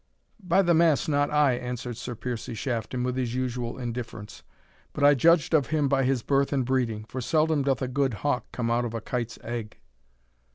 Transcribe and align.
"By 0.41 0.63
the 0.63 0.73
mass, 0.73 1.07
not 1.07 1.29
I," 1.29 1.53
answered 1.53 1.95
Sir 1.95 2.15
Piercie 2.15 2.55
Shafton, 2.57 3.03
with 3.03 3.15
his 3.17 3.35
usual 3.35 3.77
indifference. 3.77 4.41
"I 4.95 4.99
but 4.99 5.17
judged 5.19 5.53
of 5.53 5.67
him 5.67 5.87
by 5.87 6.05
his 6.05 6.23
birth 6.23 6.51
and 6.51 6.65
breeding; 6.65 7.05
for 7.05 7.21
seldom 7.21 7.61
doth 7.61 7.83
a 7.83 7.87
good 7.87 8.15
hawk 8.25 8.51
come 8.51 8.71
out 8.71 8.83
of 8.83 8.95
a 8.95 9.01
kite's 9.01 9.37
egg." 9.43 9.77